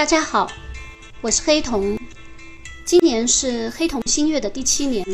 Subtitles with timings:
[0.00, 0.50] 大家好，
[1.20, 1.98] 我是黑瞳，
[2.86, 5.04] 今年是黑瞳新月的第七年。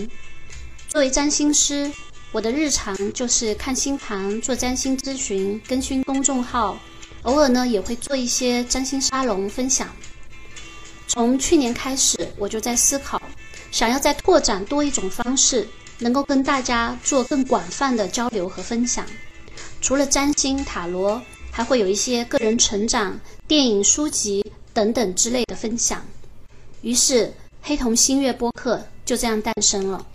[0.87, 1.91] 作为占星师，
[2.31, 6.79] 我的日常就是看星盘、做占星咨询、更新公众号，
[7.23, 9.89] 偶尔呢也会做一些占星沙龙分享。
[11.09, 13.21] 从去年开始，我就在思考，
[13.73, 15.67] 想要再拓展多一种方式，
[15.99, 19.05] 能够跟大家做更广泛的交流和分享。
[19.81, 24.47] 除了占星、塔罗，还会有一些个人成长、电影、书籍。
[24.77, 26.05] 等等之类的分享，
[26.83, 30.07] 于是黑瞳星月播客就这样诞生了。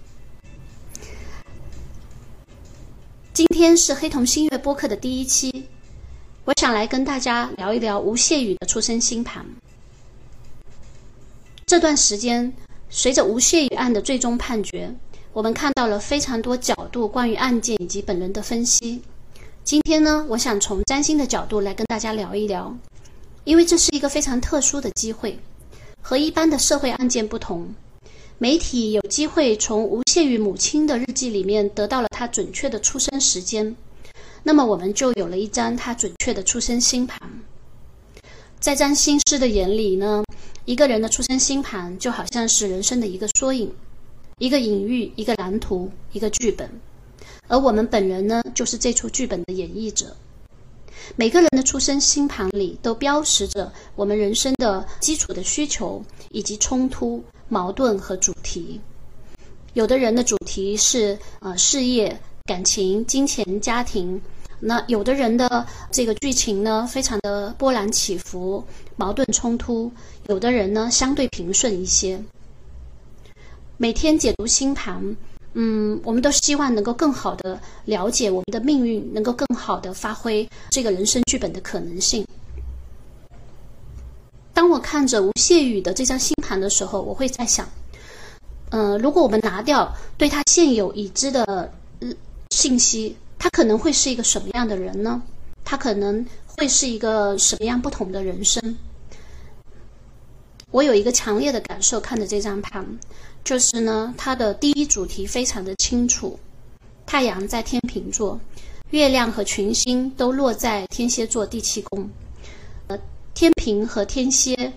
[3.34, 5.66] 今天是黑瞳星月播客的第一期，
[6.46, 9.44] 我想来跟大家聊一聊吴谢宇的出生星盘。
[11.66, 12.54] 这段时间，
[12.88, 14.94] 随着吴谢宇案的最终判决，
[15.34, 19.02] 我们看到了非常多角度关于案件以及本人的分析。
[19.64, 22.78] 今天呢，我想从占星的角度来跟大家聊一聊。
[23.52, 25.38] 因为这是一个非常特殊的机会，
[26.02, 27.76] 和一般的社会案件不同，
[28.38, 33.76] 媒体有机会从吴谢宇母亲的日记里面得到了他准确的出生时间，
[34.44, 37.20] 那么我们就有了一张他准确的出生星盘。
[38.62, 40.24] 在占星师的眼里呢，
[40.64, 43.70] 一个人的出生星盘就好像是人生的一个缩影，
[44.38, 46.70] 一个隐喻，一个蓝图，一个剧本，
[47.50, 50.16] 而我们本人呢，就是这出剧本的演绎者。
[51.18, 58.80] 每个人的出生星盘里都标识着我们人生的基础的需求以及冲突、矛盾和主题。
[59.74, 64.20] 有的人的主题是呃事业、感情、金钱、家庭；
[64.60, 68.64] 那有的人的这个剧情呢，非常的波澜起伏、
[68.96, 69.92] 矛盾冲突；
[70.28, 72.24] 有的人呢，相对平顺一些。
[73.78, 75.16] 每天解读星盘。
[75.54, 82.26] 嗯，我们都希望能够更好的了解我们的命运，能够更好的发挥这个人生剧本的可能性。
[84.54, 87.68] 当我看着吴谢宇的这张星盘的时候，我会在想，
[88.70, 91.72] 嗯，如果我们拿掉对他现有已知的
[92.52, 95.22] 信息，他可能会是一个什么样的人呢？
[95.66, 98.78] 他可能会是一个什么样不同的人生？
[100.70, 102.86] 我有一个强烈的感受，看着这张盘。
[103.44, 106.40] 就是呢，它的第一主题非常的清楚，
[107.06, 108.40] 太阳在天平座，
[108.92, 112.10] 月亮和群星都落在天蝎座第七宫，
[112.88, 112.98] 呃，
[113.34, 114.72] 天平和天蝎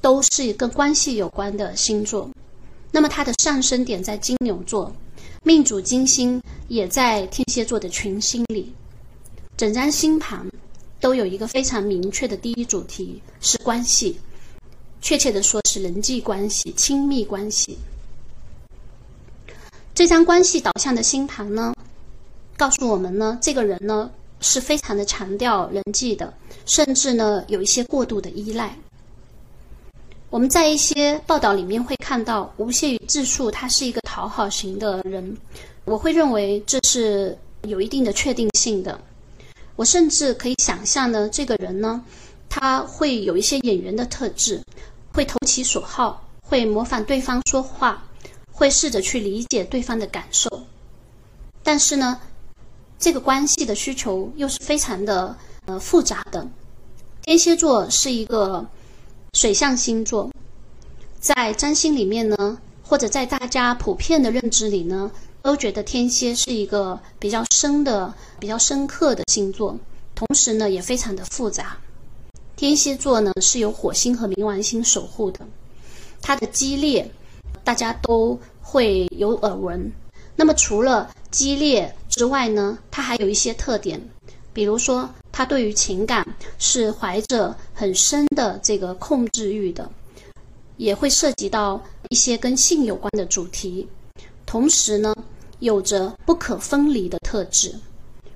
[0.00, 2.28] 都是跟关系有关的星座。
[2.92, 4.94] 那么它的上升点在金牛座，
[5.42, 8.72] 命主金星也在天蝎座的群星里，
[9.56, 10.46] 整张星盘
[11.00, 14.18] 都有一个非常明确的第一主题是关系，
[15.00, 17.78] 确切的说是人际关系、亲密关系。
[19.94, 21.74] 这张关系导向的星盘呢，
[22.56, 24.10] 告诉我们呢，这个人呢
[24.40, 26.32] 是非常的强调人际的，
[26.64, 28.74] 甚至呢有一些过度的依赖。
[30.30, 35.36] 我们在一些报道里面会看到吴谢宇自述他是一个讨好型的人，
[35.84, 38.98] 我会认为这是有一定的确定性的。
[39.76, 42.02] 我甚至可以想象呢，这个人呢，
[42.48, 44.58] 他会有一些演员的特质，
[45.12, 48.02] 会投其所好，会模仿对方说话。
[48.62, 50.48] 会试着去理解对方的感受，
[51.64, 52.20] 但是呢，
[52.96, 56.46] 这个关系的需求又是非常的呃复杂的。
[57.22, 58.64] 天蝎座是一个
[59.32, 60.30] 水象星座，
[61.18, 65.10] 在占星里面呢，或者在大家普遍的认知里呢，
[65.42, 69.76] 都觉得天蝎是一个比较深的、比较深刻的星座，
[70.14, 71.76] 同时呢，也非常的复杂。
[72.54, 75.40] 天蝎座呢是由火星和冥王星守护的，
[76.20, 77.10] 它的激烈。
[77.64, 78.36] 大家都
[78.72, 79.92] 会有耳闻。
[80.34, 84.00] 那么除了激烈之外呢，它还有一些特点，
[84.54, 86.26] 比如说，它对于情感
[86.58, 89.86] 是怀着很深的这个控制欲的，
[90.78, 91.78] 也会涉及到
[92.08, 93.86] 一些跟性有关的主题。
[94.46, 95.14] 同时呢，
[95.58, 97.74] 有着不可分离的特质。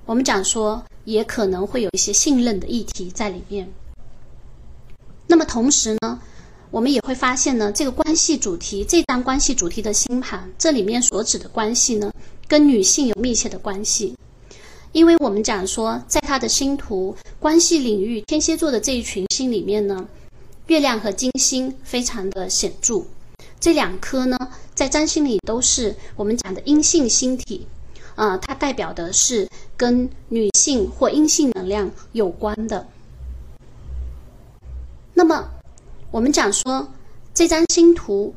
[0.05, 3.67] 我们讲说，也可能会有一些信任的议题在里面。
[5.25, 6.21] 那么同时呢？
[6.69, 12.11] 我们也会发现呢，这个关系主题，这张关系主题的星盘，这里面所指的关系呢，
[12.47, 14.13] 跟女性有密切的关系。
[14.91, 20.07] 因为我们讲说，在他的星图关系领域，天蝎座的这一群星里面呢，
[20.67, 23.03] 月亮和金星非常的显著。
[23.59, 24.37] 这两颗呢，
[24.75, 27.65] 在占星里都是我们讲的阴性星体，
[28.15, 29.47] 啊，它代表的是
[29.77, 32.87] 跟女性或阴性能量有关的。
[35.13, 35.49] 那么。
[36.17, 36.87] 我们讲说，
[37.31, 38.33] 这张星图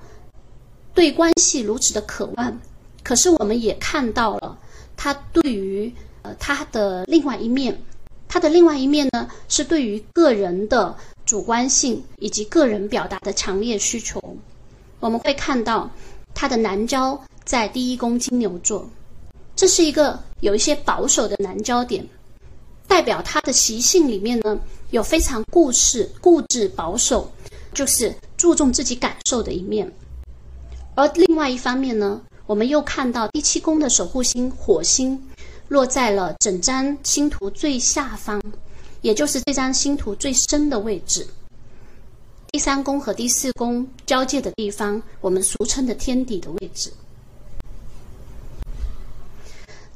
[0.92, 2.60] 对关系如此的渴望，
[3.02, 4.58] 可是我们也看到了
[4.98, 5.90] 他对于
[6.20, 7.80] 呃他的另外一面，
[8.28, 10.94] 他的另外一面呢是对于个人的
[11.24, 14.22] 主观性以及个人表达的强烈需求。
[14.98, 15.90] 我们会看到
[16.34, 18.86] 他的南交在第一宫金牛座，
[19.56, 22.06] 这是一个有一些保守的南交点，
[22.86, 24.60] 代表他的习性里面呢
[24.90, 27.32] 有非常固执、固执、保守，
[27.72, 29.90] 就是注重自己感受的一面。
[30.94, 35.20] 而另外一方面呢，我们又看到第七宫的守护星火星
[35.68, 38.42] 落在了整张星图最下方，
[39.02, 41.26] 也就是这张星图最深的位置。
[42.52, 46.92] 第三宫和第四宫交界的地方，我们俗称的天底的位置。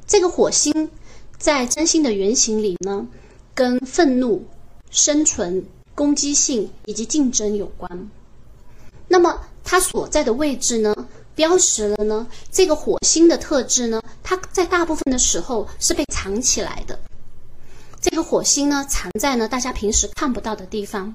[0.07, 0.89] 这个火星
[1.37, 3.05] 在真心的原型里呢，
[3.53, 4.45] 跟愤怒、
[4.89, 8.09] 生存、攻击性以及竞争有关。
[9.07, 10.93] 那么它所在的位置呢，
[11.33, 16.99] 标识了呢这个火星的特质呢，它在大部分的时候是被藏起来的。
[18.01, 21.11] 这个火星呢，藏在呢大家平时看不到的地方。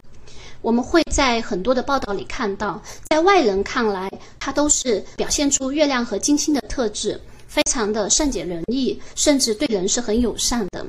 [0.62, 7.18] 我们会在很多的报道里看到，在外人看来，它都是表现出月亮和金星的特质，
[7.48, 10.84] 非常的善解人意，甚至对人是很友善的。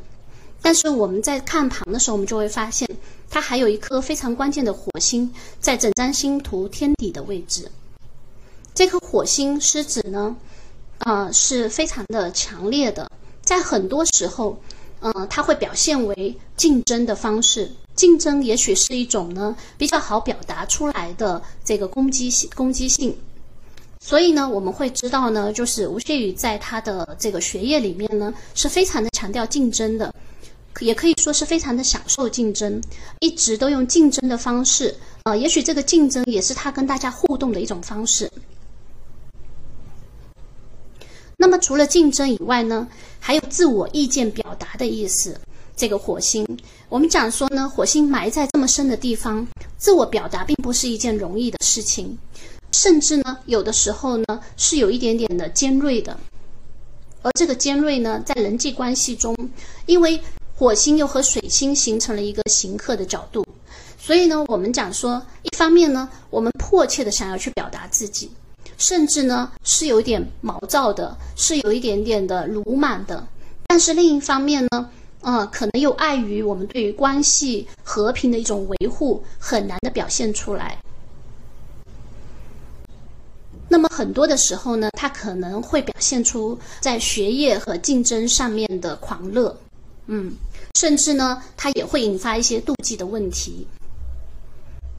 [0.61, 2.87] 但是我们在看盘的时候，我们就会发现，
[3.29, 7.69] 它还有一颗非常关键的火星在整张星图天底的位置。
[8.73, 10.35] 这颗火星狮子呢，
[10.99, 13.09] 呃，是非常的强烈的，
[13.41, 14.57] 在很多时候，
[14.99, 17.71] 呃，它会表现为竞争的方式。
[17.93, 23.15] 竞争也许是一种呢比较好表达出来的这个攻击性攻击性，
[23.99, 30.15] 所以呢我们会知道呢，就是吴谢宇在他的这个学业里面呢是非常的强调竞争的，
[30.79, 32.81] 也可以说是非常的享受竞争，
[33.19, 38.31] 一直都用竞争的方式，呃，也许这个竞争也是他跟大家互动的一种方式。
[41.37, 42.87] 那么除了竞争以外呢，
[43.19, 45.39] 还有自我意见表达的意思。
[45.73, 46.45] 这个火星，
[46.89, 49.47] 我们讲说呢，火星埋在这么深的地方，
[49.77, 52.15] 自我表达并不是一件容易的事情，
[52.71, 56.15] 甚至呢，有的时候呢是有一点点的尖锐的。
[57.23, 59.35] 而这个尖锐呢，在人际关系中，
[59.87, 60.19] 因为
[60.61, 63.43] 火星又和水星形成了一个刑克的角度，
[63.97, 68.29] 所以呢，我们讲说，一方面呢，我们迫切的想要去表达自己，
[68.77, 73.27] 甚至呢是有点毛躁的，是有一点点的鲁莽的，
[73.65, 74.87] 但是另一方面呢。
[75.21, 80.77] 呃，可能又碍于我们对于关系和平的一种维护，很难的表现出来。
[83.67, 89.55] 那么很多的时候呢，他可能会表现出在学业和竞争上面的狂热，
[90.07, 90.33] 嗯，
[90.79, 93.67] 甚至呢，它也会引发一些妒忌的问题。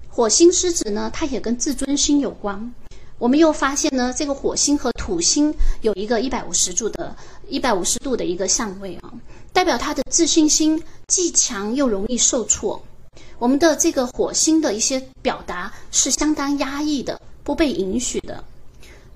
[0.08, 2.72] 火星狮子呢，它也跟自尊心有关。
[3.18, 7.16] 我们又发现呢，这个火星和土星有一个一百五十度的、
[7.48, 9.12] 一百五十度的一个相位啊。
[9.52, 12.82] 代表他的自信心既强又容易受挫。
[13.38, 18.42] 我们的这个火星的一些表达是相当压抑的，不被允许的。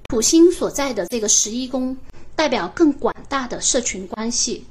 [0.09, 1.97] 土星所在的这个十一宫，
[2.35, 4.65] 代表更广大的社群关系，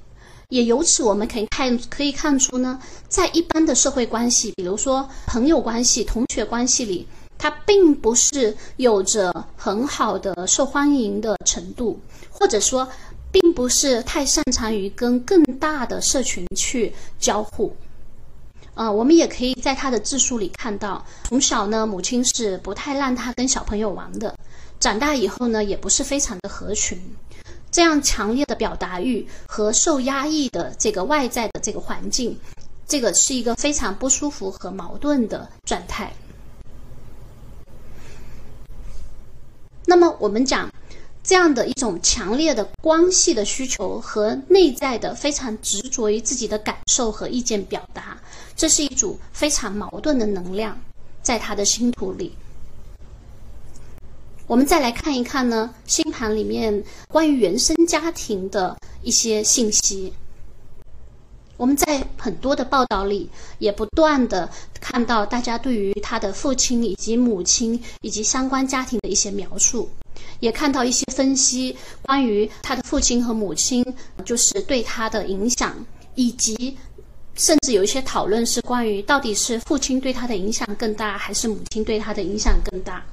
[0.50, 7.08] 也由此我们可以看可以看出呢，在一般的社会关系，比如说朋友关系、同学关系里，
[7.38, 12.00] 它并不是有着很好的受欢迎的程度，
[12.30, 12.88] 或者说。
[13.32, 17.76] 并不是太擅长于跟更大的社群去交互，
[18.74, 24.34] 啊，我们也可以在他的自述里看到，从小呢，母亲是不太让他跟小朋友玩的，
[24.80, 26.98] 长大以后呢，也不是非常的合群，
[27.76, 32.40] 这样强烈的表达欲和受压抑的这个外在的这个环境，
[32.88, 36.14] 这个是一个非常不舒服和矛盾的状态。
[39.86, 40.72] 那么我们讲。
[41.22, 48.16] 这样的一种强烈的关系的需求和内在的非常执着于自己的感受和意见表达，
[48.56, 50.80] 这是一组非常矛盾的能量，
[51.24, 52.36] 在他的星图里。
[54.48, 60.14] 我们再来看一看呢，星盘里面关于原生家庭的一些信息。
[61.58, 64.48] 我们在很多的报道里也不断的
[64.80, 69.90] 看到大家对于他的父亲以及母亲以及相关家庭的一些描述。
[70.42, 73.84] 也看到一些分析，关于他的父亲和母亲，
[74.24, 75.74] 就是对他的影响，
[76.14, 76.78] 以及
[77.34, 83.04] 甚至有一些讨论是关于到底是父亲对他的影响更大，还是母亲对他的影响更大。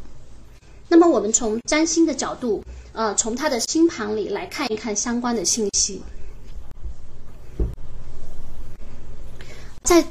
[0.92, 6.02] 那么我们从占星的角度，呃，从他的星盘里来看一看相关的信息。
[9.82, 10.04] 在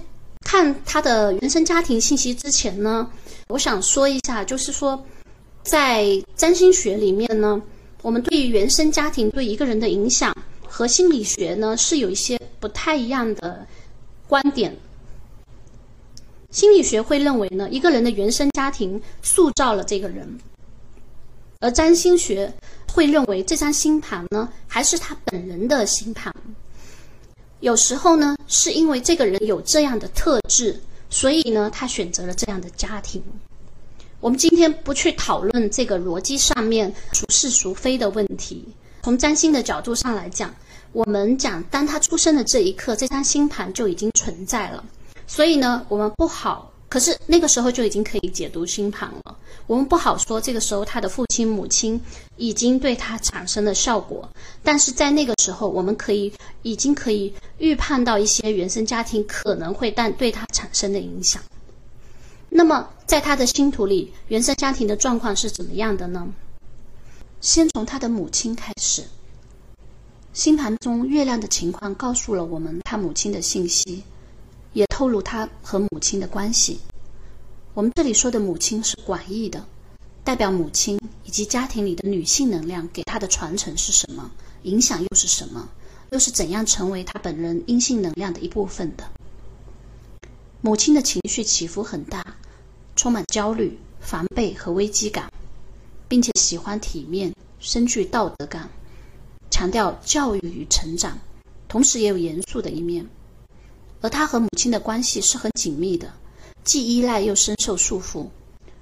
[0.43, 3.07] 看他的原生家庭信息之前呢，
[3.50, 5.00] 我想说一下，就是说。
[5.63, 7.61] 在占星学里面呢，
[8.01, 10.35] 我们对于原生家庭对一个人的影响
[10.67, 13.67] 和心理学呢是有一些不太一样的
[14.27, 14.75] 观点。
[16.50, 20.27] 心理学会认为呢，一个人的原生家庭塑造了这个人，
[21.62, 22.51] 而占星学
[22.91, 26.34] 会认为这张星盘呢，还是他本人的星盘。
[27.62, 33.24] 有时候呢，是因为这个人有这样的特质，所以呢，他选择了这样的家庭。
[34.20, 38.68] 我们今天不去讨论这个逻辑上面孰是孰非的问题。
[39.03, 40.53] 从占星的角度上来讲，
[40.91, 44.84] 我们讲，当他出生的这一刻，这张星盘就已经存在了。
[45.27, 49.38] 所以呢，我们不好，可是那个时候就已经可以解读星盘了。
[49.65, 51.98] 我们不好说这个时候他的父亲母亲
[52.36, 54.29] 已经对他产生了效果，
[54.62, 56.33] 但是在那个时候，我们可以
[56.63, 61.41] 已经可以预判到一些原生家庭可能会但对他产生的影响。
[62.50, 66.27] 那么，在他的星图里，原生家庭的状况是怎么样的呢？
[67.39, 69.05] 先从他的母亲开始。
[70.33, 74.03] 星盘中月亮的情况告诉了我们他母亲的信息，
[74.74, 76.80] 也透露他和母亲的关系。
[77.74, 79.66] 我们这里说的母亲是广义的，
[80.24, 84.32] 代表母亲以及家庭里的女性能量给他的传承是什么，
[84.63, 85.70] 影响又是什么，
[86.12, 89.04] 又是怎样成为他本人阴性能量的一部分的。
[90.62, 92.36] 母亲的情绪起伏很大。
[92.94, 95.32] 充满焦虑、防备和危机感，
[96.08, 98.70] 并且喜欢体面、深具道德感，
[99.50, 101.18] 强调教育与成长，
[101.68, 103.08] 同时也有严肃的一面。
[104.01, 106.12] 而他和母亲的关系是很紧密的，
[106.63, 108.27] 既依赖又深受束缚，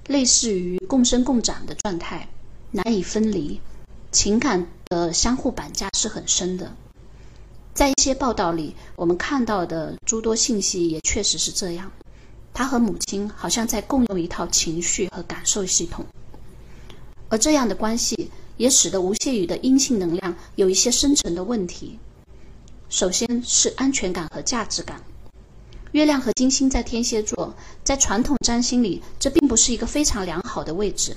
[0.06, 2.28] 类似于共生共长的状态，
[2.70, 3.60] 难以分离，
[4.10, 6.74] 情感的相互绑架是很深的。
[7.74, 11.92] 在一些报道里，我们看到的诸多信息也确实是这样。
[12.52, 16.04] 他和母亲好像在共用一套情绪和感受系统，
[17.28, 21.98] 而这样的关系也使得吴谢宇的阴性能量有一些深层的问题。
[22.90, 25.00] 首先是安全感和价值感。
[25.92, 27.54] 月亮和金星在天蝎座，
[27.84, 31.16] 在传统占星里，这并不是一个非常良好的位置，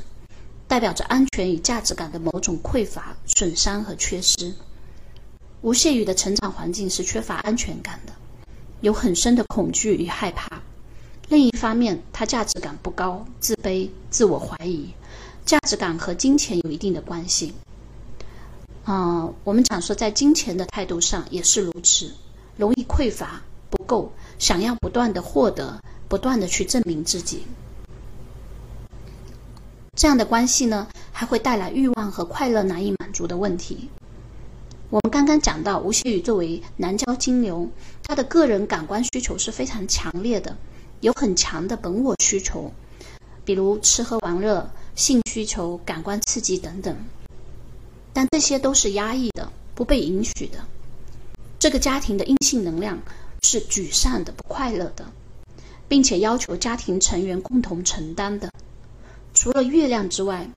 [0.67, 4.53] 代表着安全与价值感的某种匮乏、损伤和缺失。
[5.61, 8.13] 吴谢宇的成长环境是缺乏安全感的，
[8.81, 10.61] 有很深的恐惧与害怕。
[11.29, 14.89] 另一方面，他价值感不高，自卑、自我怀疑，
[15.43, 17.53] 价值感和金钱有一定的关系。
[18.85, 22.11] 啊，我们讲说，在金钱的态度上也是如此，
[22.57, 27.43] 容易匮乏、不够，想要不断的获得，不断的去证明自己。
[29.95, 33.89] 这样的关系呢，还会带来欲望和快乐难以满足的问题。
[34.89, 37.69] 我们刚刚讲到，吴谢宇作为南交金牛，
[38.03, 40.57] 他的个人感官需求是非常强烈的。
[40.99, 42.71] 有很强的本我需求，
[43.45, 46.95] 比如吃喝玩乐、性需求、感官刺激等等，
[48.13, 50.59] 但这些都是压抑的、不被允许的。
[51.59, 53.01] 这个家庭的阴性能量
[53.41, 55.05] 是沮丧的、不快乐的，
[55.87, 58.49] 并且要求家庭成员共同承担的。
[59.33, 60.47] 除了月亮之外，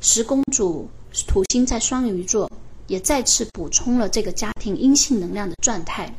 [0.00, 0.88] 十公主
[1.26, 2.50] 土星在双鱼座，
[2.86, 6.14] 也再次补充了这个家庭阴性能量的状态，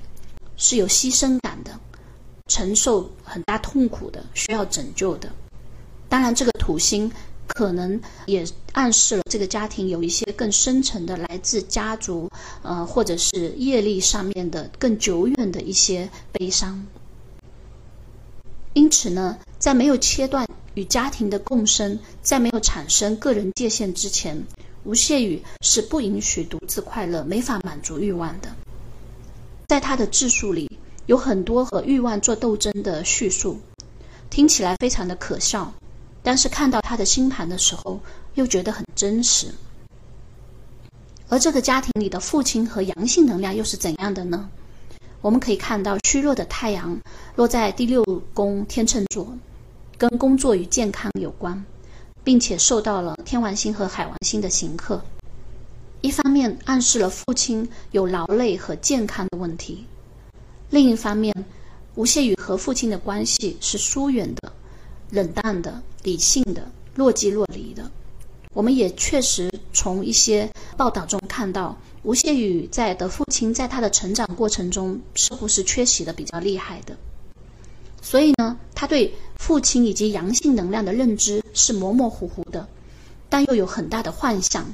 [0.58, 1.80] 是有牺牲感的。
[2.48, 5.32] 承受很大痛苦的，需要拯救的。
[6.10, 7.10] 当然，这个土星
[7.53, 12.29] 可能也暗示了这个家庭有一些更深层的来自家族，
[12.62, 16.86] 呃，或者是业力上面的更久远的一些悲伤。
[18.74, 24.46] 因此呢，在没有切断与家庭的共生，在没有产生个人界限之前，
[24.84, 28.50] 吴谢宇是不允许独自快乐、没法满足欲望的。
[29.67, 30.70] 在他的自述里。
[31.08, 33.60] 有很多和欲望做斗争的叙述，
[34.29, 35.74] 听起来非常的可笑，
[36.24, 38.00] 但是看到他的星盘的时候，
[38.36, 39.48] 又觉得很真实。
[41.30, 44.50] 而这个家庭里的父亲和阳性能量又是怎样的呢？
[45.22, 47.00] 我们可以看到虚弱的太阳
[47.36, 49.32] 落在第六宫天秤座，
[49.98, 51.63] 跟工作与健康有关，
[52.24, 55.01] 并且受到了天王星和海王星的刑克。
[56.01, 59.86] 一方面暗示了父亲有劳累和健康的问题。
[60.72, 61.34] 另一方面，
[61.96, 64.51] 吴谢宇和父亲的关系是疏远的、
[65.12, 67.91] 冷淡的、理性的、若即若离的。
[68.53, 76.98] 我们也确实从一些报道中看到，吴谢宇在的父亲在他的成长过程中似乎是缺席的比较厉害的。
[78.01, 82.68] 所以呢，他对父亲以及阳性能量的认知是模模糊糊的，
[83.30, 84.65] 但又有很大的幻想，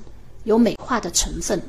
[0.43, 1.61] 有美化的成分。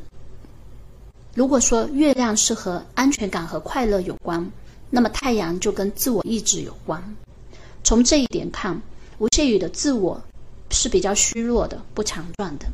[1.34, 4.50] 如果说月亮是和安全感和快乐有关，
[4.88, 7.16] 那么太阳就跟自我意志有关。
[7.84, 8.80] 从这一点看，
[9.18, 10.20] 吴谢宇的自我
[10.70, 12.66] 是比较虚弱的、不强壮的。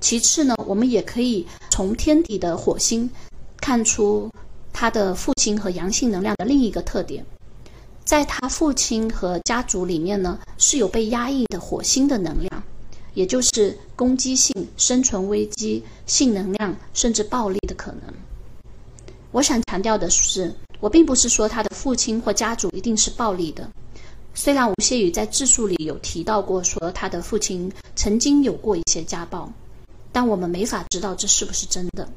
[0.00, 3.10] 其次呢，我们也可以从天底的火星
[3.58, 4.32] 看出
[4.72, 7.24] 他的父亲和阳性能量的另一个特点，
[8.02, 12.62] 在他父亲和家族里面呢，是有被压抑的火星的能量，
[13.12, 18.14] 也就是攻击性、生存危机、性能量甚至暴力的可能。
[19.32, 23.68] 我想强调的是，我并不是说他的父亲或家族一定是暴力的。
[24.34, 29.52] 虽然吴谢宇在自述里有提到过，说他的父亲曾经有过一些家暴，
[30.12, 32.08] 但我们没法知道这是不是真的。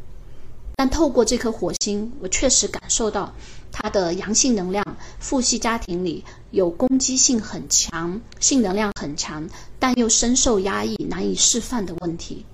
[0.76, 3.34] 但透过这颗火星，我确实感受到
[3.72, 4.84] 他的阳性能量，
[5.20, 12.46] 父系家庭里有攻击性很强、性能量很强，但又深受压抑、难以释放的问题。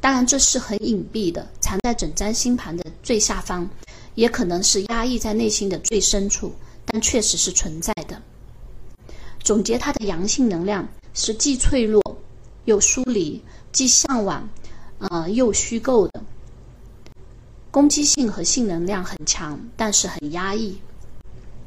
[0.00, 3.68] 当然，这是很隐蔽的，藏在整张星盘的最下方，
[4.18, 6.52] 也可能是压抑在内心的最深处，
[6.84, 8.20] 但确实是存在的。
[9.44, 12.02] 总结他的阳性能量是既脆弱
[12.64, 14.48] 又疏离，既向往，
[14.98, 16.20] 呃又虚构的。
[17.70, 20.76] 攻击性和性能量很强，但是很压抑，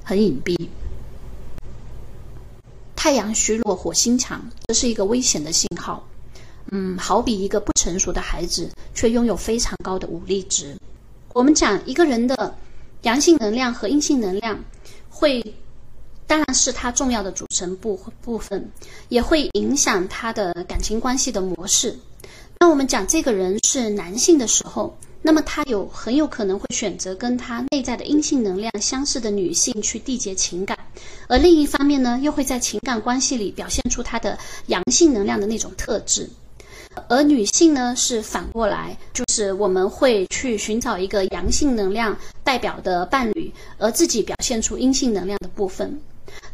[0.03, 0.67] 很隐蔽。
[2.97, 6.05] 太阳虚弱，火星强，这是一个危险的信号。
[6.69, 10.75] 嗯，好比一个不成熟的孩子，却拥有非常高的武力值。
[11.33, 12.55] 我们讲一个人的
[13.03, 14.59] 阳性能量和阴性能量，
[15.09, 15.41] 会
[16.27, 18.69] 当然是他重要的组成部部分，
[19.09, 21.97] 也会影响他的感情关系的模式。
[22.59, 30.77] 那我们讲这个人是男性的时候，那么他有很有可能会选择跟他内在的阴性能量相似的女性去缔结情感，
[31.27, 36.29] 而另一方面呢，又会在情感关系里表现出他的阳性能量的那种特质。
[37.07, 45.99] 而女性呢，是反过来，就是我们会去寻找一个阳性能量代表的伴侣，而自己表现出阴性能量的部分。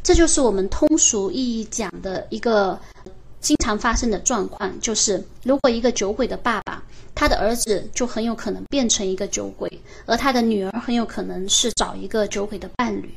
[0.04, 2.80] 这就是我们通俗意义讲的一个
[3.40, 6.84] 经常发生的状况，就是如果一个酒鬼的爸爸，
[7.16, 13.14] 他的儿子就很有可能变成一个酒鬼，而他的女儿很有可能是找一个酒鬼的伴侣。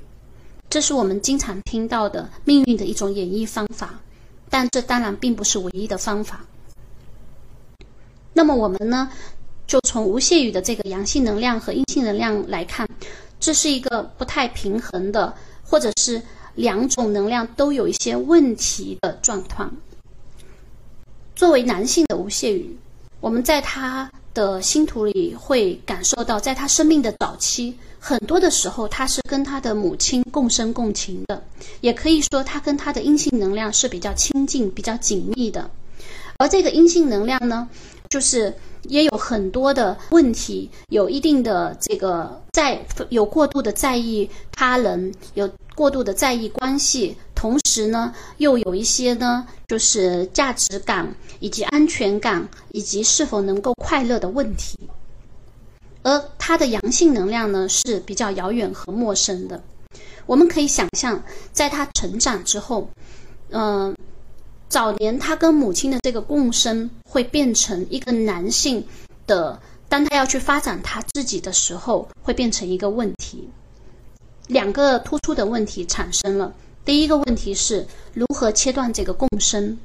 [0.69, 4.01] 这是我们经常听到的命运的一种演绎方法，
[4.49, 6.45] 但这当然并不是唯一的方法。
[8.33, 9.11] 那么我们呢，
[9.67, 12.89] 就从无谢宇的这个阳性能量和阴性能量来看，
[13.39, 16.21] 这是一个不太平衡的，或者是
[16.55, 19.73] 两种能量都有一些问题的状况。
[21.35, 22.77] 作为男性的无谢宇，
[23.21, 31.43] 我们在他的星图里会感受到，在他生命的早期，很多的时候他是跟他的母亲共生共情的，
[31.81, 35.71] 也可以说他跟他的阴性能量是比较亲近、比较紧密的，
[36.37, 37.69] 而这个阴性能量呢？
[38.11, 38.53] 就是
[38.89, 54.77] 也有很多的问题，有一定的这个在有过度的在意他人，有过度的在意关系，同时呢，又有一些呢，就是价值感以及安全感以及是否能够快乐的问题。
[56.03, 59.63] 而他的阳性能量呢是比较遥远和陌生的。
[60.27, 62.91] 我们可以想象，在他成长之后，
[63.51, 63.95] 嗯。
[64.71, 68.87] 早年他跟母亲的这个共生会变成一个男性
[69.27, 73.51] 的，当他要去发展他自己的时候，会变成一个问题。
[74.47, 76.55] 两个突出的问题产生了。
[76.85, 79.77] 第一个问题是如何切断这个共生，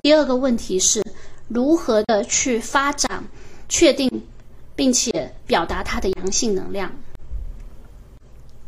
[0.00, 1.02] 第二个问题是
[1.46, 3.22] 如何的去发展、
[3.68, 4.10] 确定
[4.74, 6.90] 并且表达他的阳性能量。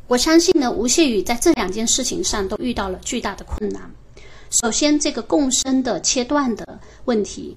[0.06, 3.90] 我相信呢，吴谢宇在这两件事情上都遇到了巨大的困难。
[4.53, 7.57] 首先，这个共生的切断的问题，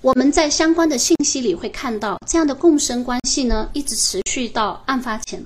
[0.00, 5.44] 我们在相关的信息里会看到，这样的共生关系呢，一直持续到案发前，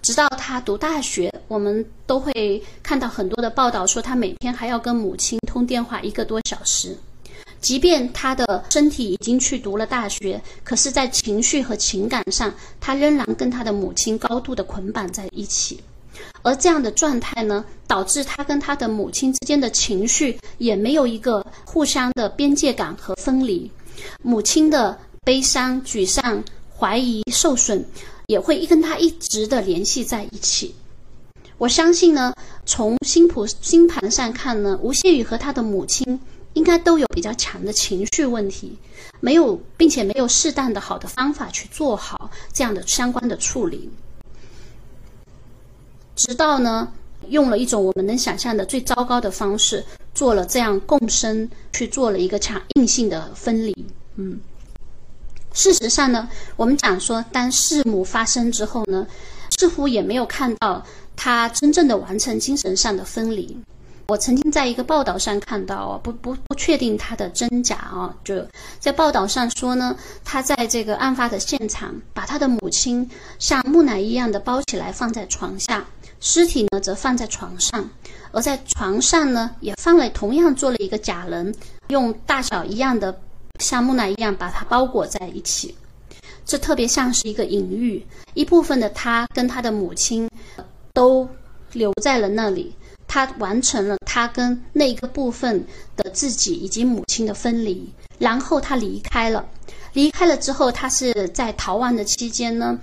[0.00, 6.96] 直到他读大学，我们都会看到很多的报道说，他每天还要跟母亲通电话一个多小时。
[7.60, 15.80] 即便他的身体已经去读了大学，可是，在情绪和情感上，他仍然跟他的母亲高度的捆绑在一起。
[16.42, 23.70] 而这样的状态呢，导致他跟他的母亲之间的情绪也没有一个互相的边界感和分离。
[24.22, 26.42] 母亲的悲伤、沮丧、
[26.76, 27.84] 怀疑、受损，
[28.26, 30.74] 也会跟他一直的联系在一起。
[31.58, 32.34] 我相信呢，
[32.66, 36.20] 从星谱星盘上看呢，吴谢宇和他的母亲
[36.52, 38.76] 应该都有比较强的情绪问题，
[39.20, 43.88] 没有，并且没有适当的好的方法去做好这样的相关的处理。
[46.16, 46.90] 直到呢，
[47.28, 53.86] 用了一种我们能想象的最糟糕的方式，做了这样共生，去做了一个强硬性的分离。
[54.16, 54.40] 嗯，
[55.52, 59.06] 事实上呢，我们讲说，当弑母发生之后呢，
[59.58, 60.82] 似乎也没有看到
[61.14, 63.56] 他真正的完成精神上的分离。
[64.08, 68.46] 我曾经在一个报道上看到，不不不确定它的真假啊，就
[68.78, 75.84] 在报道上说呢，他在这个案发的现场，把他的母亲像木乃伊一样的包起来放在床下，
[76.28, 77.88] 尸体呢则放在床上，
[78.32, 81.54] 而在床上呢也放了同样做了一个假人，
[81.86, 83.16] 用大小一样的
[83.60, 85.72] 像木乃伊一样把它包裹在一起，
[86.44, 90.28] 这特别像是一个隐喻，一部分的他跟他的母亲
[90.92, 91.28] 都
[91.72, 92.74] 留在了那里。
[93.06, 95.64] 他完成了他跟那个部分
[95.96, 99.46] 的自己以及母亲的分离，然后他离开了。
[99.96, 102.78] 离开了之后，他是在逃亡的期间呢。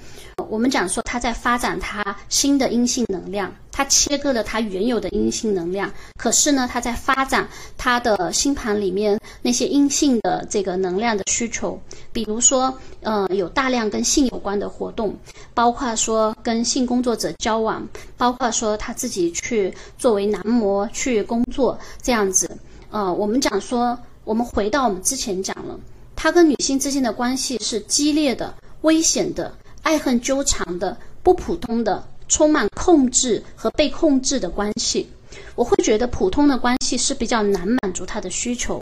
[0.50, 5.92] 我们讲说他在发展他新的阴性能量，他切割了他原有的阴性能量。
[6.18, 7.48] 可是呢，他在发展
[7.78, 11.80] 他的星盘里面那些阴性的这个能量的需求，
[12.12, 15.16] 比如说，呃，有大量跟性有关的活动，
[15.54, 22.50] 包括说跟性工作者交往，包括说他自己去作为男模去工作这样子。
[22.90, 25.80] 呃，我们讲说，我们回到我们之前讲了。
[26.16, 35.10] 他跟女性之间的关系是激烈的、危险的、爱恨纠缠的、不普通的、充满控制和被控制的关系。
[35.56, 38.82] 我会觉得普通的关系是比较难满足他的需求。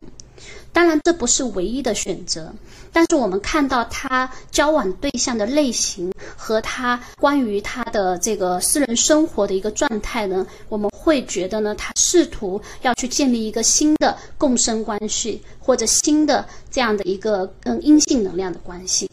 [0.73, 2.53] 当然，这不是唯一的选择。
[2.93, 19.09] 但是我们看到他交往对象的类型和他关于他的这个私人生活的一个状态呢，我们会觉得呢，他试图要去建立一个新的共生关系，或者新的这样的一个跟阴性能量的关系。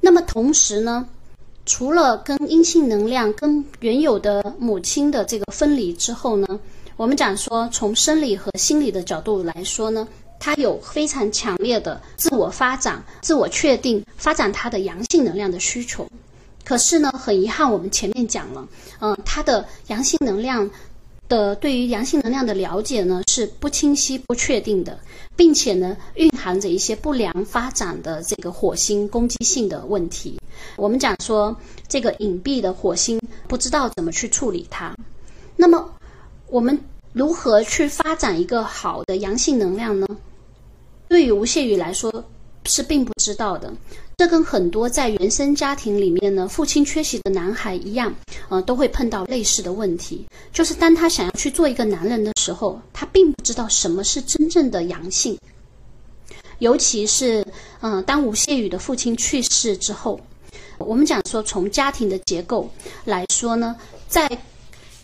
[0.00, 1.08] 那么同时呢？
[1.66, 6.60] 除了跟阴性能量、跟原有的母亲的这个分离之后呢，
[6.96, 10.06] 我们讲说从生理和心理的角度来说呢，
[10.38, 16.08] 它有非常强烈的自我发展、自我确定、发展它的阳性能量的需求。
[16.64, 18.68] 可是呢，很遗憾，我们前面讲了，
[19.00, 20.70] 嗯，它的阳性能量。
[21.26, 25.00] 的对于阳性能量的了解呢是不清晰、不确定的，
[25.34, 30.38] 并且呢蕴含着一些不良发展的这个火星攻击性的问题。
[30.76, 31.56] 我们讲说
[31.88, 34.94] 这个隐蔽的火星不知道怎么去处理它。
[35.56, 35.88] 那么
[36.48, 36.78] 我们
[37.12, 40.06] 如何去发展一个好的阳性能量呢？
[41.08, 42.24] 对于吴谢宇来说
[42.66, 43.72] 是并不知道的。
[44.16, 48.14] 这跟很多在原生家庭里面呢，父亲缺席的男孩一样，
[48.48, 50.24] 呃，都会碰到类似的问题。
[50.52, 55.36] 就是当他想要去做一个男人的时候，他并不知道什么是真正的阳性。
[56.60, 57.44] 尤其是，
[57.80, 60.20] 嗯，当吴谢宇的父亲去世之后，
[60.78, 62.70] 我们讲说从家庭的结构
[63.04, 63.74] 来说呢，
[64.08, 64.28] 在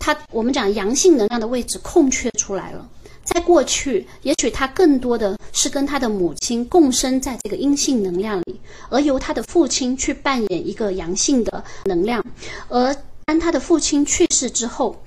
[0.00, 2.88] 他我们讲阳性能量的位置空缺出来了。
[3.22, 8.58] 在过去，也许他更多的是跟他的母亲共生在这个阴性能量里，
[8.88, 12.24] 而由他的父亲去扮演一个阳性的能量。
[12.68, 15.00] 而当他的父亲去世之后，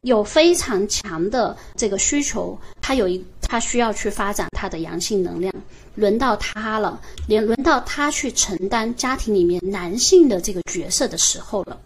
[0.00, 5.54] 有非常强的这个需求，他有一他需要去发展他的阳性能量，
[5.94, 11.78] 轮到他了，连轮到他去承担家庭里面男性的这个角色的时候了。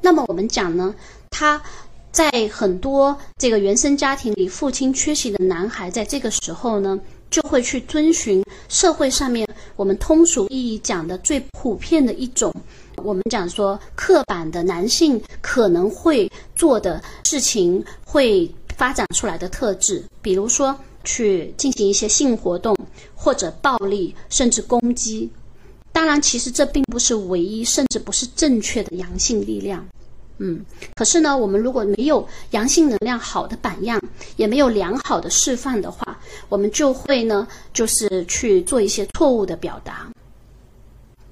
[0.00, 0.94] 那么我们讲呢，
[1.38, 1.62] 他。
[2.10, 6.98] 在很多这个原生家庭里，父亲缺席的男孩，在这个时候呢，
[7.30, 9.46] 就会去遵循社会上面
[9.76, 12.52] 我们通俗意义讲的最普遍的一种，
[13.04, 20.74] 我们讲说刻板的男性可能会做的事情，会发展出来的特质，比如说
[21.04, 22.74] 去进行一些性活动，
[23.14, 25.30] 或者暴力，甚至攻击。
[25.92, 29.86] 当然，其实这并不是唯一，甚至不是正确的阳性力量。
[30.38, 34.00] 嗯，可是呢，我们如果没有阳性能量好的榜样，
[34.36, 36.16] 也没有良好的示范的话，
[36.48, 40.08] 我们就会呢，就是去做一些错误的表达。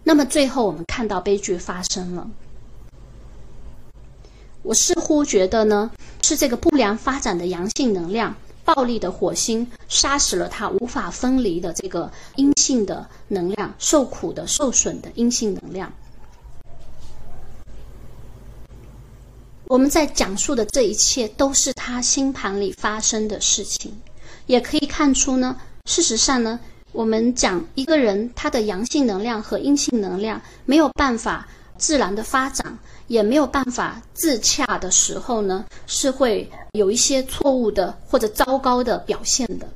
[0.02, 2.28] 那么最后我们看到悲剧发生了，
[4.62, 5.90] 我似乎觉得呢，
[6.22, 15.92] 是这个不良发展的阳性能量，暴力的火星杀死了他无法分离的这个阴性的能量，受苦的、受损的阴性能量。
[19.68, 23.92] 我们在讲述的这一切都是他星盘里发生的事情，
[24.46, 25.56] 也可以看出呢。
[25.86, 26.58] 事实上呢，
[26.92, 39.68] 我们讲一个人他的阳性能量和阴性能量没有办法自然的发展，也没有办法自洽的时候呢，是会有一些错误的或者糟糕的表现的。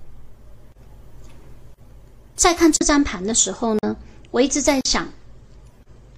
[2.36, 3.96] 在看这张盘的时候呢，
[4.30, 5.08] 我一直在想，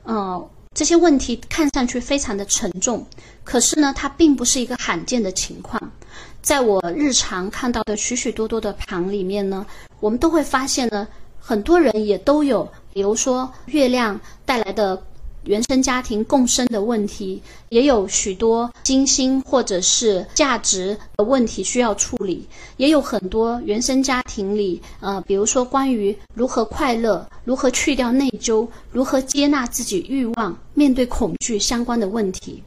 [0.05, 0.47] 哦。
[0.75, 3.07] 这些问题看上去非常的沉重，
[3.45, 5.93] 可是呢，它并不是一个罕见的情况。
[6.41, 9.65] 在我日常看到的许许多多的盘里面呢，
[10.01, 11.07] 我们都会发现呢，
[11.39, 15.01] 很多人也都有，比如说月亮带来的
[15.45, 32.63] 原生家庭共生的问题，也有许多金星或者是价值的问题需要处理，也有很多原生家庭里，呃，比如说关于如何快乐、如何去掉内疚、如何接纳自己欲望、面对恐惧相关的问题。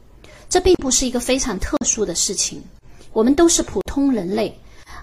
[0.48, 2.62] 这并不是一个非常特殊的事情，
[3.12, 4.56] 我们都是普通人类，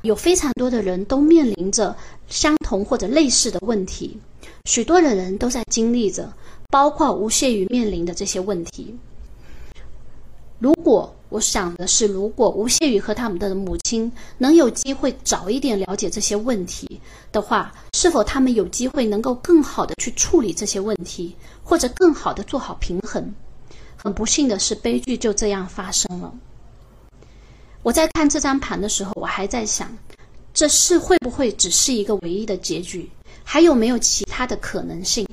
[0.03, 1.95] 有非常多的人都面临着
[2.29, 4.17] 相同或者类似的问题，
[4.65, 6.31] 许多的人都在经历着。
[6.73, 8.95] 包括吴谢宇面临的这些问题。
[10.57, 16.99] 如果我想的是，如果吴谢宇和他们的母亲能有机会早一点了解这些问题
[17.31, 23.31] 的话，是否他们有机会能够更好的去处理这些问题，或者更好的做好平衡？
[23.95, 26.33] 很不幸的是，悲剧就这样发生了。
[27.83, 29.95] 我在看这张盘的时候，我还在想，
[30.55, 33.07] 这是会不会只是一个唯一的结局？
[33.43, 35.27] 还有没有其他的可能性？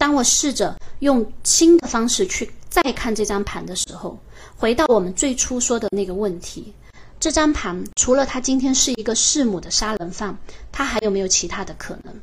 [0.00, 4.18] 当我试着用新的方式去再看这张盘的时候，
[4.56, 6.72] 回到我们最初说的那个问题：
[7.20, 10.34] 这张盘除了他今天是一个弑母的杀人犯，
[10.72, 12.14] 他还有没有其他的可能？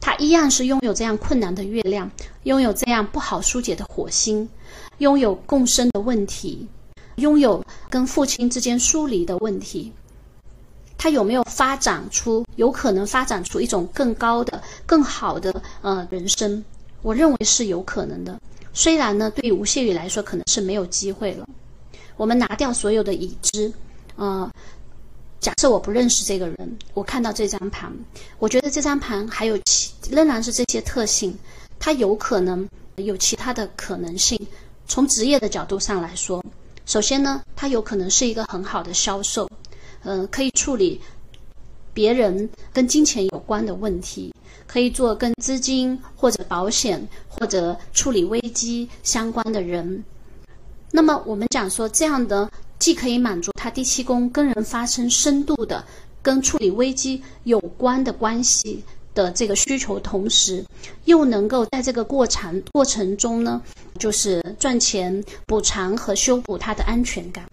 [0.00, 2.10] 他一样是拥有这样困难的月亮，
[2.42, 4.48] 拥有这样不好疏解的火星，
[4.98, 6.66] 拥有共生的问题，
[7.14, 9.92] 拥有跟父亲之间疏离的问题。
[10.96, 16.64] 他有没有发展出有可能发展出一种更高的、更好的呃人生？
[17.02, 18.40] 我认为是有可能的。
[18.72, 21.46] 虽然呢，对于吴谢宇来说可能是没有机会了。
[22.16, 23.72] 我们拿掉所有的已知，
[24.16, 24.50] 呃，
[25.40, 27.92] 假设我不认识这个人，我看到这张盘，
[28.38, 31.36] 我觉得这张盘还有其仍然是这些特性，
[31.78, 34.40] 它有可能有其他的可能性。
[34.86, 36.42] 从职业的角度上来说，
[36.86, 39.50] 首先呢，它有可能是一个很好的销售。
[40.04, 41.00] 嗯，可以处理
[41.92, 44.32] 别人跟金钱有关的问题，
[44.66, 50.04] 可以做跟资金或者保险或者处理危机相关的人。
[50.90, 55.84] 那么我们讲说，这样的既可以满足他第七宫跟人发生深度的
[56.22, 60.64] 跟处理危机有关的关系的这个需求，同时
[61.04, 63.62] 又能够在这个过程过程中呢，
[63.98, 67.44] 就是赚钱补偿和修补他的安全感。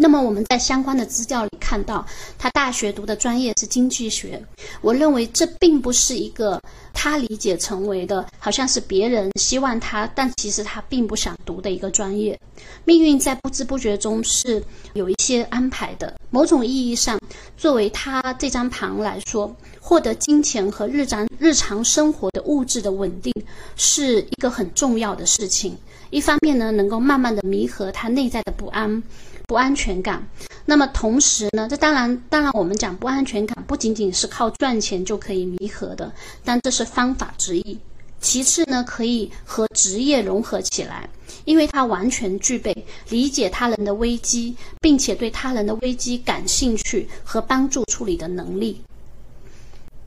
[0.00, 2.06] 那么我们在相关的资料里看到，
[2.38, 4.40] 他大学读的专业是经济学。
[4.80, 6.62] 我认为这并不是一个
[6.94, 12.38] 他理解成为的，好像是别人希望他，但其实他并不想读的一个专业。
[12.84, 16.14] 命运在不知不觉中是有一些安排的。
[16.30, 17.18] 某种意义上，
[17.56, 23.34] 作为他这张盘来说，获得金钱和日常日常生活的物质的稳定
[23.74, 25.76] 是一个很重要的事情。
[26.10, 29.02] 一方面呢，能够慢慢的弥合他内在的不安。
[29.48, 30.22] 不安全感，
[30.66, 36.12] 那么同时呢，这当然，当然我们讲不安全感不仅仅是靠赚钱就可以弥合的，
[36.44, 37.78] 但这是方法之一。
[38.20, 41.08] 其次呢，可以和职业融合起来，
[41.46, 42.76] 因为它完全具备
[43.08, 48.78] 理解他人的危机，并且对他人的危机感兴趣和帮助处理的能力。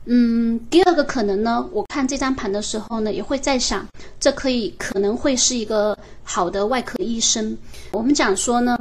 [0.05, 3.87] 嗯，第二个可能呢，我看这张盘的时候呢，也会在想，
[4.19, 7.57] 这可以可能会是一个好的外科医生。
[7.91, 8.77] 我们讲说呢。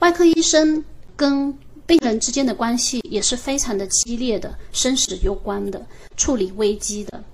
[0.00, 0.84] 外科医生
[1.16, 1.56] 跟
[1.86, 5.84] 病人之间的关系也是非常的激烈的，生死攸关的，
[6.16, 7.24] 处理危机的。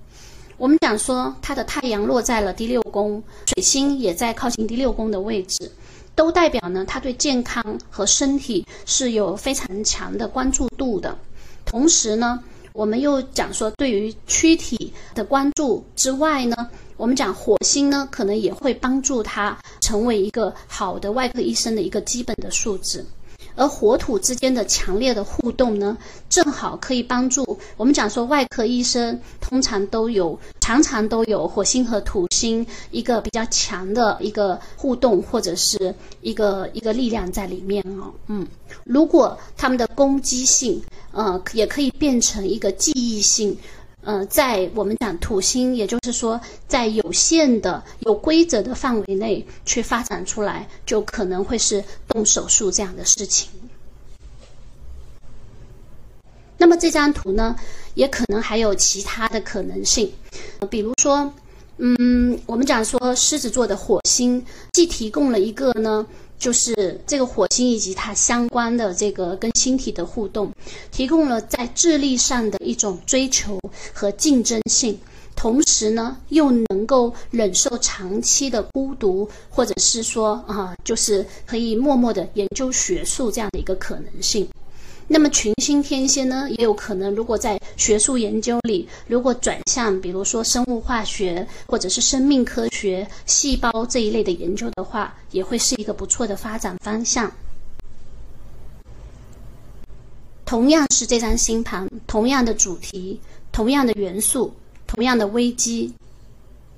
[0.57, 5.71] 我们讲说，他的太阳落在了第六宫，水星也在靠近第六宫的位置，
[6.15, 11.19] 都代表呢，他对健康和身体是有非常强的关注度的。
[11.65, 12.39] 同时呢，
[12.73, 16.71] 我们又讲说，对于躯体的关注之外呢。
[17.03, 23.05] 我们讲火星呢，可能也会帮助他成为一个好的外科医生的一个基本的素质，
[23.57, 38.47] 而火土之间的强烈的互动呢，正好可以帮助我们讲说外科医生通常都有常常都有火星和土星一个比较强的一个互动或者是一个一个力量在里面哦，嗯，
[38.85, 43.59] 如果他们的攻击性，呃，也可以变成一个记忆性。
[44.05, 53.49] 呃，在我们讲土星，也就是说，在有限的、有规则的范围内去发展出来，就可能会是动手术这样的事情。
[56.59, 57.55] 那么这张图呢，
[57.95, 60.13] 也可能还有其他的可能性，
[60.69, 61.33] 比如说，
[61.77, 66.05] 嗯，我们讲说狮子座的火星，既提供了一个呢。
[66.43, 70.51] 就是这个火星以及它相关的这个跟星体的互动，
[70.91, 73.61] 提供了在智力上的一种追求
[73.95, 74.99] 和竞争性，
[75.37, 84.45] 同时呢又能够忍受长期的孤独，或者是说啊，就是可以默默的研究学术这样的一个可能性。
[85.09, 97.31] 那么群星天蝎呢，也有可能，如果在学术研究里，如果转向，比如说生物化学或者是生命科学、细胞这一类的研究的话，也会是一个不错的发展方向。
[100.45, 103.19] 同样是这张星盘，同样的主题，
[103.51, 104.55] 同样的元素，
[104.87, 105.93] 同样的危机，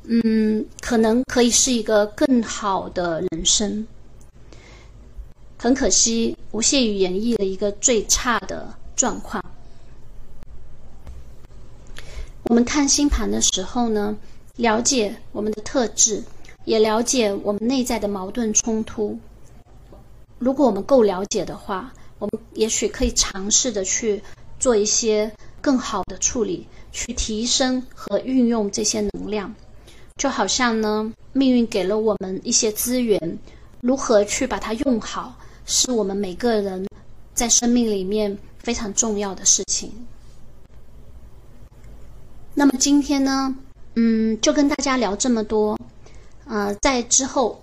[0.04, 3.86] 嗯，可能可以是一个更好的人生。
[5.64, 9.42] 很可惜，无懈于演绎了一个最差的状况。
[12.42, 14.14] 我们看星盘的时候呢，
[14.56, 16.22] 了解我们的特质，
[16.66, 19.18] 也了解我们内在的矛盾冲突。
[20.38, 24.20] 如果我们够了解的话，我们也许可以尝试的去
[24.60, 29.54] 做一些更好的处理，去提升和运用这些能量。
[30.18, 33.38] 就好像呢，命运给了我们一些资源，
[33.80, 35.34] 如何去把它用好？
[35.66, 36.86] 是我们每个人
[37.34, 39.92] 在生命里面非常重要的事情。
[42.54, 43.56] 那么今天呢，
[43.94, 45.78] 嗯，就跟大家聊这么多。
[46.46, 47.62] 呃，在之后，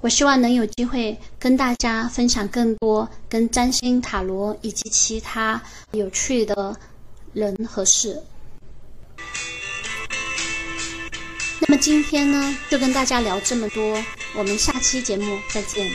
[0.00, 5.60] 我希望能有机会跟大家分享更多跟占星塔罗以及其他
[5.90, 6.74] 有趣的
[7.32, 8.22] 人和事。
[11.60, 14.02] 那么今天呢，就跟大家聊这么多。
[14.34, 15.90] 我们下期节目再见。